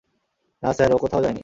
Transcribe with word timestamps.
না 0.63 0.69
স্যার, 0.73 0.89
ও 0.93 0.97
কোথাও 0.97 1.21
যায় 1.21 1.33
নি। 1.33 1.39